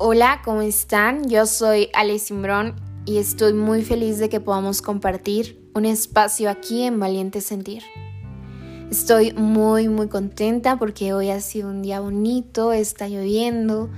[0.00, 1.28] Hola, ¿cómo están?
[1.28, 6.84] Yo soy Ale Simbrón y estoy muy feliz de que podamos compartir un espacio aquí
[6.84, 7.82] en Valiente Sentir.
[8.92, 13.90] Estoy muy muy contenta porque hoy ha sido un día bonito, está lloviendo,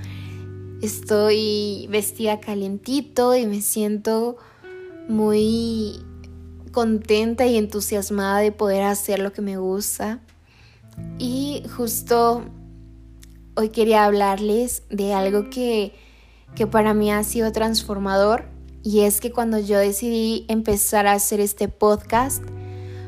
[0.80, 4.38] estoy vestida calientito y me siento
[5.06, 6.02] muy
[6.72, 10.20] contenta y entusiasmada de poder hacer lo que me gusta.
[11.18, 12.42] Y justo
[13.60, 15.92] hoy quería hablarles de algo que,
[16.54, 18.46] que para mí ha sido transformador
[18.82, 22.42] y es que cuando yo decidí empezar a hacer este podcast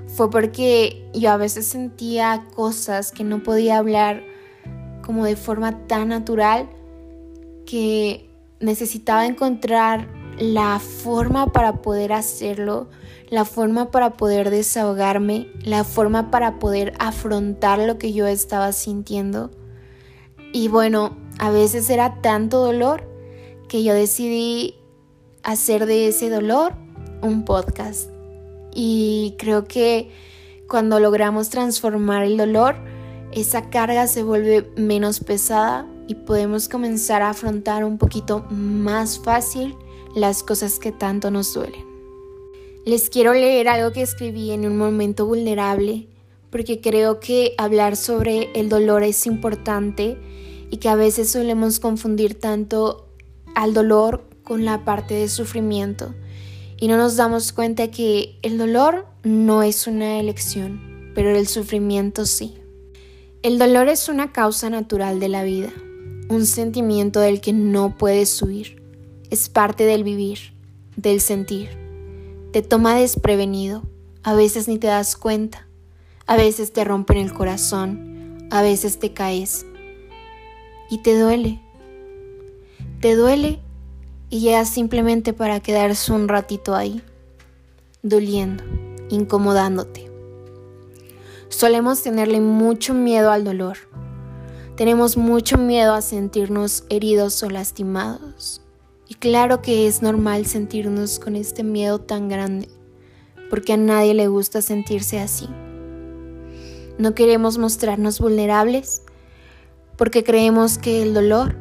[0.09, 4.25] fue porque yo a veces sentía cosas que no podía hablar
[5.03, 6.69] como de forma tan natural
[7.65, 8.29] que
[8.61, 10.07] necesitaba encontrar
[10.39, 12.91] la forma para poder hacerlo,
[13.31, 19.51] la forma para poder desahogarme, la forma para poder afrontar lo que yo estaba sintiendo.
[20.53, 23.05] Y bueno, a veces era tanto dolor
[23.69, 24.75] que yo decidí
[25.43, 26.75] hacer de ese dolor
[27.23, 28.11] un podcast.
[28.75, 30.11] Y creo que
[30.69, 32.77] cuando logramos transformar el dolor,
[33.33, 39.75] esa carga se vuelve menos pesada y podemos comenzar a afrontar un poquito más fácil
[40.15, 41.87] las cosas que tanto nos duelen.
[42.85, 46.09] Les quiero leer algo que escribí en un momento vulnerable
[46.53, 50.19] porque creo que hablar sobre el dolor es importante
[50.71, 53.09] y que a veces solemos confundir tanto
[53.57, 56.15] al dolor con la parte de sufrimiento
[56.79, 62.27] y no nos damos cuenta que el dolor no es una elección, pero el sufrimiento
[62.27, 62.55] sí.
[63.43, 65.73] El dolor es una causa natural de la vida,
[66.29, 68.83] un sentimiento del que no puedes huir,
[69.31, 70.39] es parte del vivir,
[70.97, 71.71] del sentir.
[72.53, 73.85] Te toma desprevenido,
[74.23, 75.69] a veces ni te das cuenta,
[76.33, 79.67] a veces te rompen el corazón, a veces te caes
[80.89, 81.61] y te duele.
[83.03, 83.61] Te duele
[84.31, 87.03] y llegas simplemente para quedarse un ratito ahí,
[88.03, 88.65] doliendo,
[89.11, 90.11] incomodándote.
[91.51, 93.77] Solemos tenerle mucho miedo al dolor.
[94.75, 98.63] Tenemos mucho miedo a sentirnos heridos o lastimados.
[99.07, 102.71] Y claro que es normal sentirnos con este miedo tan grande,
[103.51, 105.47] porque a nadie le gusta sentirse así.
[106.99, 109.03] No queremos mostrarnos vulnerables
[109.97, 111.57] porque creemos que el dolor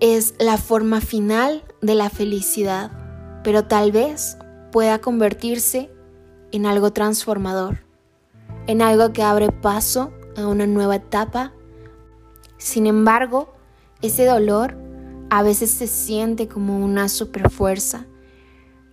[0.00, 2.90] es la forma final de la felicidad,
[3.42, 4.36] pero tal vez
[4.72, 5.90] pueda convertirse
[6.52, 7.78] en algo transformador,
[8.66, 11.52] en algo que abre paso a una nueva etapa.
[12.58, 13.54] Sin embargo,
[14.02, 14.76] ese dolor
[15.30, 18.06] a veces se siente como una superfuerza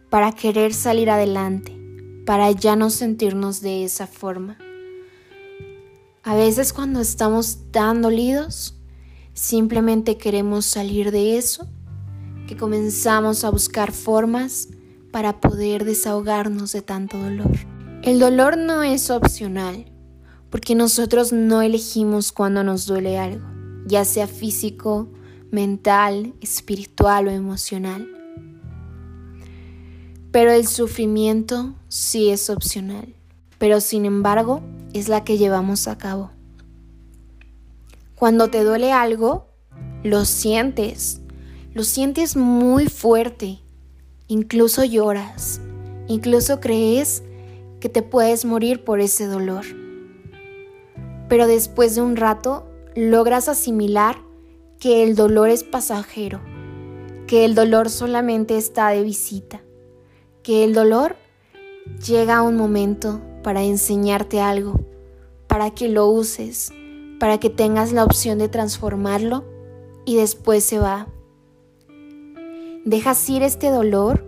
[0.09, 1.82] para querer salir adelante,
[2.25, 4.57] para ya no sentirnos de esa forma.
[6.23, 8.79] A veces cuando estamos tan dolidos,
[9.33, 11.67] simplemente queremos salir de eso,
[12.47, 14.69] que comenzamos a buscar formas
[15.11, 17.51] para poder desahogarnos de tanto dolor.
[18.03, 19.91] El dolor no es opcional,
[20.49, 23.45] porque nosotros no elegimos cuando nos duele algo,
[23.85, 25.11] ya sea físico,
[25.51, 28.07] mental, espiritual o emocional.
[30.33, 33.13] Pero el sufrimiento sí es opcional,
[33.59, 36.31] pero sin embargo es la que llevamos a cabo.
[38.15, 39.45] Cuando te duele algo,
[40.01, 41.21] lo sientes,
[41.75, 43.59] lo sientes muy fuerte,
[44.27, 45.61] incluso lloras,
[46.07, 47.21] incluso crees
[47.79, 49.65] que te puedes morir por ese dolor.
[51.29, 52.65] Pero después de un rato
[52.95, 54.17] logras asimilar
[54.79, 56.41] que el dolor es pasajero,
[57.27, 59.61] que el dolor solamente está de visita,
[60.43, 61.15] que el dolor
[62.05, 64.81] llega a un momento para enseñarte algo,
[65.47, 66.71] para que lo uses,
[67.17, 69.45] para que tengas la opción de transformarlo
[70.05, 71.07] y después se va.
[72.83, 74.25] Dejas ir este dolor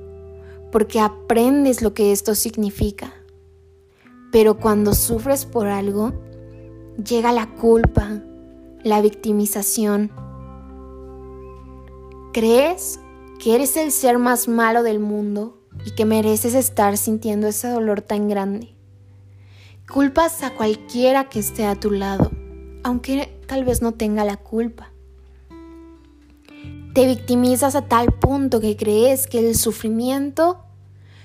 [0.72, 3.14] porque aprendes lo que esto significa.
[4.32, 6.14] Pero cuando sufres por algo,
[7.04, 8.22] llega la culpa,
[8.84, 10.12] la victimización.
[12.32, 13.00] Crees
[13.40, 18.02] que eres el ser más malo del mundo y que mereces estar sintiendo ese dolor
[18.02, 18.70] tan grande.
[19.92, 22.32] Culpas a cualquiera que esté a tu lado,
[22.84, 24.92] aunque tal vez no tenga la culpa.
[26.94, 30.60] Te victimizas a tal punto que crees que el sufrimiento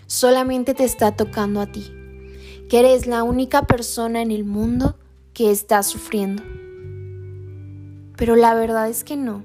[0.07, 1.93] solamente te está tocando a ti,
[2.69, 4.97] que eres la única persona en el mundo
[5.33, 6.43] que está sufriendo.
[8.17, 9.45] Pero la verdad es que no.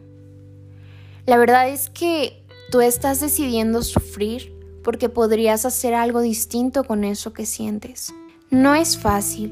[1.28, 4.55] La verdad es que tú estás decidiendo sufrir
[4.86, 8.14] porque podrías hacer algo distinto con eso que sientes.
[8.52, 9.52] No es fácil,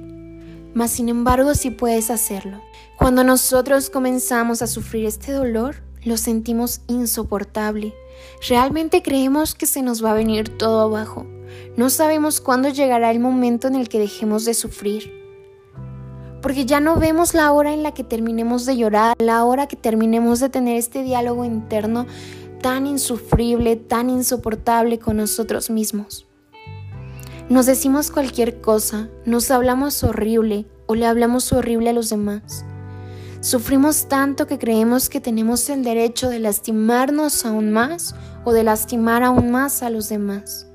[0.75, 2.61] mas sin embargo sí puedes hacerlo.
[2.99, 7.95] Cuando nosotros comenzamos a sufrir este dolor, lo sentimos insoportable.
[8.47, 11.25] Realmente creemos que se nos va a venir todo abajo.
[11.77, 15.11] No sabemos cuándo llegará el momento en el que dejemos de sufrir.
[16.43, 19.77] Porque ya no vemos la hora en la que terminemos de llorar, la hora que
[19.77, 22.05] terminemos de tener este diálogo interno
[22.63, 26.25] tan insufrible, tan insoportable con nosotros mismos.
[27.49, 32.63] Nos decimos cualquier cosa, nos hablamos horrible o le hablamos horrible a los demás.
[33.41, 38.15] Sufrimos tanto que creemos que tenemos el derecho de lastimarnos aún más
[38.45, 40.65] o de lastimar aún más a los demás.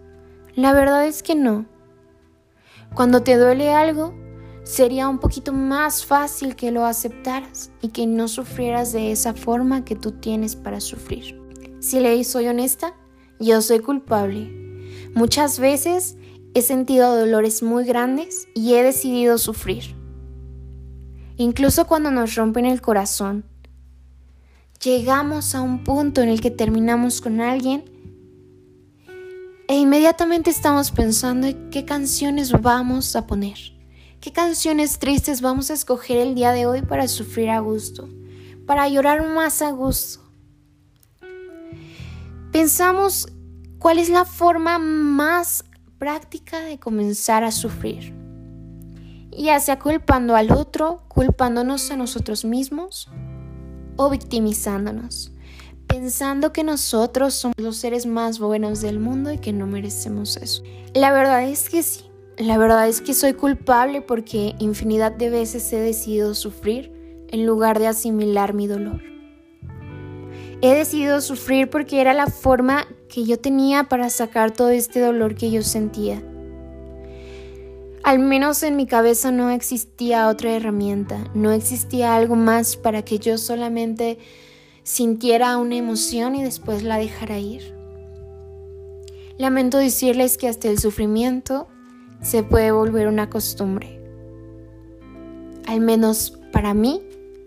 [0.54, 1.64] La verdad es que no.
[2.94, 4.14] Cuando te duele algo,
[4.62, 9.86] sería un poquito más fácil que lo aceptaras y que no sufrieras de esa forma
[9.86, 11.37] que tú tienes para sufrir.
[11.80, 12.94] Si le soy honesta,
[13.38, 14.50] yo soy culpable.
[15.14, 16.16] Muchas veces
[16.54, 19.98] he sentido dolores muy grandes y he decidido sufrir
[21.38, 23.44] incluso cuando nos rompen el corazón.
[24.82, 27.84] Llegamos a un punto en el que terminamos con alguien
[29.68, 33.56] e inmediatamente estamos pensando en qué canciones vamos a poner,
[34.20, 38.08] qué canciones tristes vamos a escoger el día de hoy para sufrir a gusto,
[38.66, 40.27] para llorar más a gusto.
[42.52, 43.28] Pensamos
[43.78, 45.64] cuál es la forma más
[45.98, 48.18] práctica de comenzar a sufrir
[49.38, 53.08] ya sea culpando al otro, culpándonos a nosotros mismos
[53.96, 55.32] o victimizándonos,
[55.86, 60.62] pensando que nosotros somos los seres más buenos del mundo y que no merecemos eso.
[60.94, 62.04] La verdad es que sí,
[62.36, 66.92] la verdad es que soy culpable porque infinidad de veces he decidido sufrir
[67.28, 69.02] en lugar de asimilar mi dolor.
[70.60, 75.36] He decidido sufrir porque era la forma que yo tenía para sacar todo este dolor
[75.36, 76.20] que yo sentía.
[78.02, 83.18] Al menos en mi cabeza no existía otra herramienta, no existía algo más para que
[83.18, 84.18] yo solamente
[84.82, 87.74] sintiera una emoción y después la dejara ir.
[89.36, 91.68] Lamento decirles que hasta el sufrimiento
[92.20, 94.00] se puede volver una costumbre.
[95.68, 97.02] Al menos para mí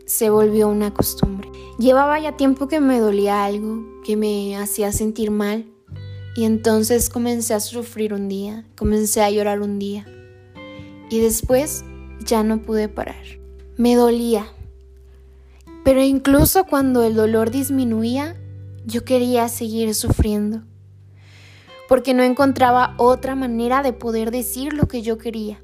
[0.06, 1.51] se volvió una costumbre.
[1.82, 5.66] Llevaba ya tiempo que me dolía algo, que me hacía sentir mal,
[6.36, 10.06] y entonces comencé a sufrir un día, comencé a llorar un día
[11.10, 11.84] y después
[12.24, 13.24] ya no pude parar.
[13.78, 14.46] Me dolía.
[15.84, 18.38] Pero incluso cuando el dolor disminuía,
[18.86, 20.62] yo quería seguir sufriendo.
[21.90, 25.64] Porque no encontraba otra manera de poder decir lo que yo quería,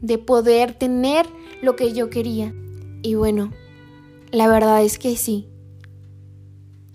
[0.00, 1.26] de poder tener
[1.60, 2.54] lo que yo quería.
[3.02, 3.52] Y bueno,
[4.32, 5.46] la verdad es que sí,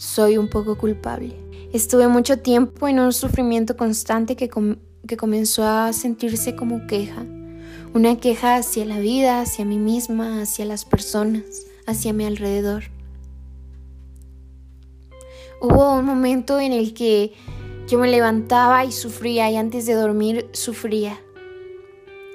[0.03, 1.35] soy un poco culpable.
[1.71, 4.49] Estuve mucho tiempo en un sufrimiento constante que,
[5.07, 7.25] que comenzó a sentirse como queja
[7.93, 11.43] una queja hacia la vida, hacia mí misma, hacia las personas,
[11.85, 12.85] hacia mi alrededor.
[15.61, 17.33] Hubo un momento en el que
[17.87, 21.19] yo me levantaba y sufría y antes de dormir sufría.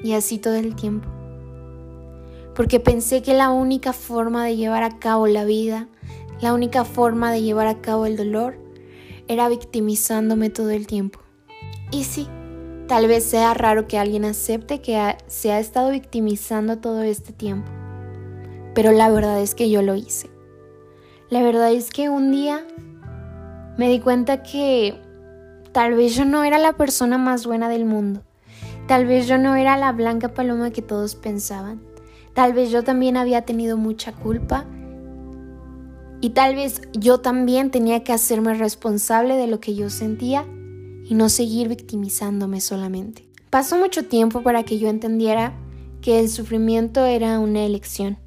[0.02, 1.08] Y así todo el tiempo.
[2.54, 5.88] Porque pensé que la única forma de llevar a cabo la vida,
[6.40, 8.58] la única forma de llevar a cabo el dolor,
[9.26, 11.20] era victimizándome todo el tiempo.
[11.90, 12.28] Y sí,
[12.88, 17.70] Tal vez sea raro que alguien acepte que se ha estado victimizando todo este tiempo,
[18.74, 20.30] pero la verdad es que yo lo hice.
[21.28, 22.66] La verdad es que un día
[23.76, 24.98] me di cuenta que
[25.72, 28.22] tal vez yo no era la persona más buena del mundo,
[28.86, 31.82] tal vez yo no era la blanca paloma que todos pensaban,
[32.32, 34.64] tal vez yo también había tenido mucha culpa
[36.20, 40.46] y tal vez yo también tenía que hacerme responsable de lo que yo sentía
[41.04, 43.28] y no seguir victimizándome solamente.
[43.50, 45.54] Pasó mucho tiempo para que yo entendiera
[46.02, 48.18] que el sufrimiento era una elección,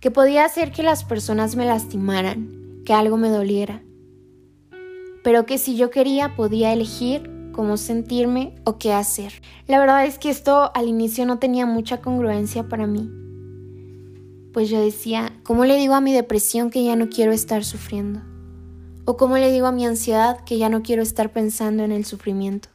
[0.00, 3.82] que podía hacer que las personas me lastimaran, que algo me doliera,
[5.24, 9.32] pero que si yo quería podía elegir cómo sentirme o qué hacer.
[9.66, 13.10] La verdad es que esto al inicio no tenía mucha congruencia para mí,
[14.52, 18.20] pues yo decía, ¿cómo le digo a mi depresión que ya no quiero estar sufriendo?
[19.04, 22.04] ¿O cómo le digo a mi ansiedad que ya no quiero estar pensando en el
[22.04, 22.68] sufrimiento?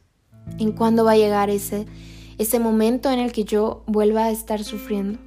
[0.58, 1.86] ¿En cuándo va a llegar ese,
[2.36, 5.18] ese momento en el que yo vuelva a estar sufriendo?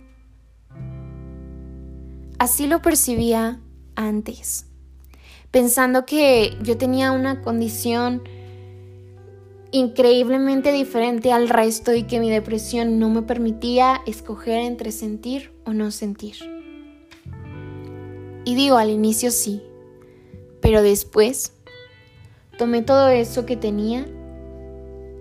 [2.38, 3.62] Así lo percibía
[3.96, 4.66] antes,
[5.52, 8.24] pensando que yo tenía una condición
[9.72, 15.74] increíblemente diferente al resto y que mi depresión no me permitía escoger entre sentir o
[15.74, 16.36] no sentir.
[18.44, 19.62] Y digo, al inicio sí,
[20.62, 21.54] pero después
[22.58, 24.06] tomé todo eso que tenía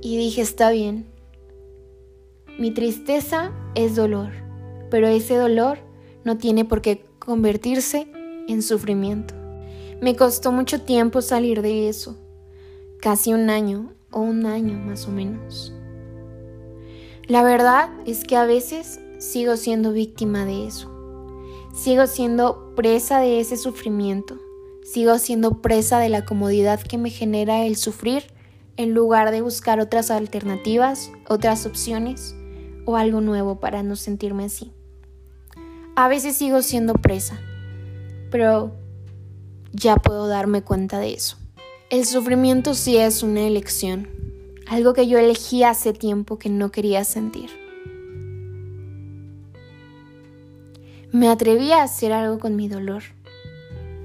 [0.03, 1.07] y dije, está bien.
[2.59, 4.31] Mi tristeza es dolor,
[4.91, 5.79] pero ese dolor
[6.25, 8.09] no tiene por qué convertirse
[8.49, 9.35] en sufrimiento.
[10.01, 12.17] Me costó mucho tiempo salir de eso,
[13.01, 15.73] casi un año o un año más o menos.
[17.27, 20.91] La verdad es que a veces sigo siendo víctima de eso.
[21.73, 24.37] Sigo siendo presa de ese sufrimiento.
[24.83, 28.25] Sigo siendo presa de la comodidad que me genera el sufrir
[28.77, 32.35] en lugar de buscar otras alternativas, otras opciones
[32.87, 34.73] o algo nuevo para no sentirme así.
[35.97, 37.39] A veces sigo siendo presa,
[38.31, 38.73] pero
[39.73, 41.37] ya puedo darme cuenta de eso.
[41.91, 44.09] El sufrimiento sí es una elección,
[44.69, 47.51] algo que yo elegí hace tiempo que no quería sentir.
[51.11, 53.03] Me atreví a hacer algo con mi dolor.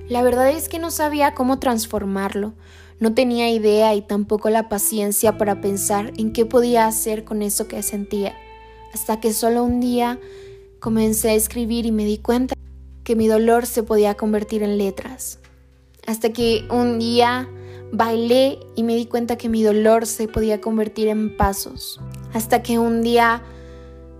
[0.10, 2.54] La verdad es que no sabía cómo transformarlo,
[3.00, 7.68] no tenía idea y tampoco la paciencia para pensar en qué podía hacer con eso
[7.68, 8.34] que sentía,
[8.96, 10.20] hasta que solo un día
[10.80, 12.56] comencé a escribir y me di cuenta
[13.04, 15.38] que mi dolor se podía convertir en letras.
[16.08, 17.48] Hasta que un día
[17.92, 22.00] bailé y me di cuenta que mi dolor se podía convertir en pasos.
[22.34, 23.42] Hasta que un día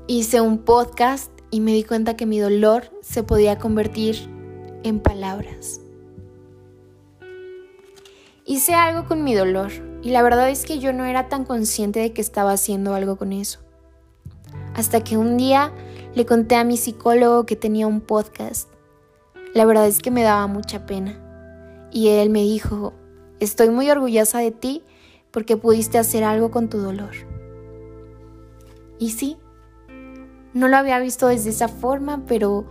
[0.08, 4.30] hice un podcast y me di cuenta que mi dolor se podía convertir
[4.84, 5.82] en palabras.
[8.46, 9.72] Hice algo con mi dolor
[10.04, 13.16] y la verdad es que yo no era tan consciente de que estaba haciendo algo
[13.16, 13.60] con eso.
[14.76, 15.74] Hasta que un día
[16.14, 18.70] le conté a mi psicólogo que tenía un podcast.
[19.54, 21.22] La verdad es que me daba mucha pena.
[21.92, 22.94] Y él me dijo,
[23.40, 24.84] estoy muy orgullosa de ti
[25.32, 27.12] porque pudiste hacer algo con tu dolor.
[29.00, 29.38] Y sí,
[30.54, 32.66] no lo había visto desde esa forma, pero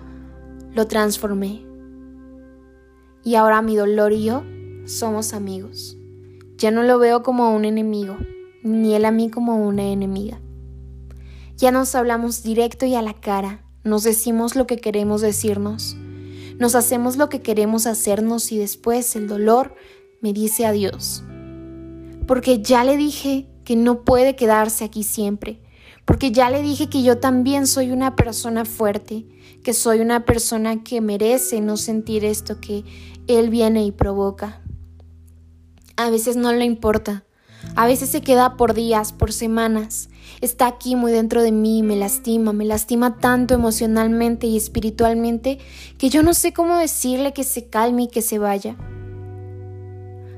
[0.72, 1.66] lo transformé.
[3.22, 4.42] Y ahora mi dolor y yo
[4.86, 5.96] somos amigos.
[6.56, 8.16] Ya no lo veo como un enemigo,
[8.62, 10.40] ni él a mí como una enemiga.
[11.56, 15.96] Ya nos hablamos directo y a la cara, nos decimos lo que queremos decirnos,
[16.58, 19.74] nos hacemos lo que queremos hacernos y después el dolor
[20.24, 21.22] me dice adiós.
[22.26, 25.60] Porque ya le dije que no puede quedarse aquí siempre,
[26.06, 29.26] porque ya le dije que yo también soy una persona fuerte,
[29.62, 32.84] que soy una persona que merece no sentir esto que
[33.26, 34.62] él viene y provoca.
[35.96, 37.26] A veces no le importa,
[37.76, 40.08] a veces se queda por días, por semanas,
[40.40, 45.58] está aquí muy dentro de mí, me lastima, me lastima tanto emocionalmente y espiritualmente
[45.98, 48.74] que yo no sé cómo decirle que se calme y que se vaya.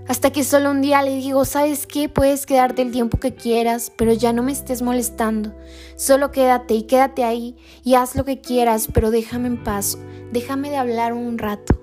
[0.08, 2.08] Hasta que solo un día le digo, ¿sabes qué?
[2.08, 5.52] Puedes quedarte el tiempo que quieras, pero ya no me estés molestando.
[5.96, 9.98] Solo quédate y quédate ahí y haz lo que quieras, pero déjame en paz,
[10.32, 11.80] déjame de hablar un rato.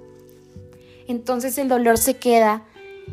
[1.08, 2.66] Entonces el dolor se queda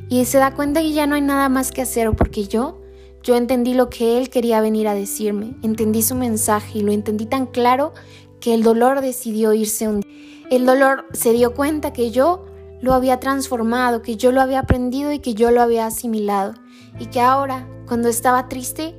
[0.09, 2.81] y se da cuenta que ya no hay nada más que hacer porque yo,
[3.25, 7.27] yo entendí lo que él quería venir a decirme, entendí su mensaje y lo entendí
[7.27, 7.93] tan claro
[8.39, 10.11] que el dolor decidió irse un día.
[10.51, 12.47] El dolor se dio cuenta que yo
[12.81, 16.55] lo había transformado, que yo lo había aprendido y que yo lo había asimilado,
[16.99, 18.95] y que ahora, cuando estaba triste,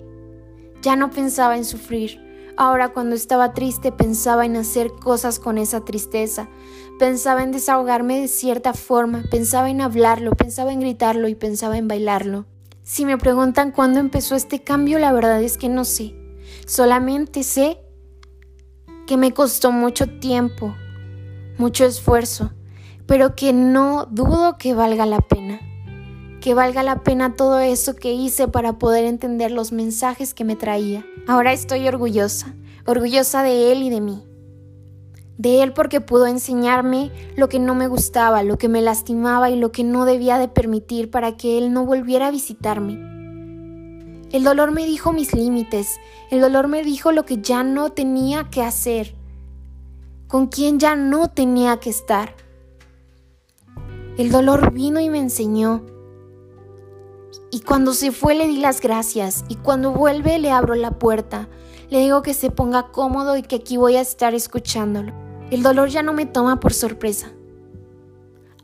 [0.81, 2.19] ya no pensaba en sufrir.
[2.57, 6.49] Ahora cuando estaba triste pensaba en hacer cosas con esa tristeza,
[6.99, 11.87] pensaba en desahogarme de cierta forma, pensaba en hablarlo, pensaba en gritarlo y pensaba en
[11.87, 12.45] bailarlo.
[12.83, 16.13] Si me preguntan cuándo empezó este cambio, la verdad es que no sé.
[16.65, 17.79] Solamente sé
[19.07, 20.75] que me costó mucho tiempo,
[21.57, 22.51] mucho esfuerzo,
[23.11, 25.59] pero que no dudo que valga la pena.
[26.39, 30.55] Que valga la pena todo eso que hice para poder entender los mensajes que me
[30.55, 31.05] traía.
[31.27, 34.23] Ahora estoy orgullosa, orgullosa de él y de mí.
[35.37, 39.57] De él porque pudo enseñarme lo que no me gustaba, lo que me lastimaba y
[39.57, 42.93] lo que no debía de permitir para que él no volviera a visitarme.
[44.31, 45.99] El dolor me dijo mis límites,
[46.29, 49.15] el dolor me dijo lo que ya no tenía que hacer,
[50.29, 52.35] con quién ya no tenía que estar.
[54.17, 55.85] El dolor vino y me enseñó.
[57.49, 61.47] Y cuando se fue le di las gracias y cuando vuelve le abro la puerta.
[61.89, 65.13] Le digo que se ponga cómodo y que aquí voy a estar escuchándolo.
[65.49, 67.31] El dolor ya no me toma por sorpresa.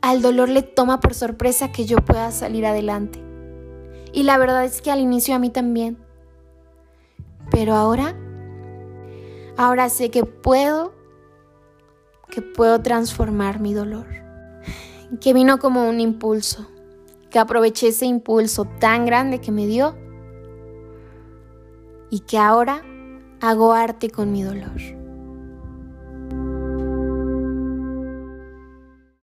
[0.02, 3.22] Al dolor le toma por sorpresa que yo pueda salir adelante.
[4.12, 5.98] Y la verdad es que al inicio a mí también.
[7.50, 8.14] Pero ahora,
[9.56, 10.92] ahora sé que puedo,
[12.28, 14.27] que puedo transformar mi dolor
[15.20, 16.68] que vino como un impulso,
[17.30, 19.96] que aproveché ese impulso tan grande que me dio
[22.10, 22.82] y que ahora
[23.40, 24.97] hago arte con mi dolor.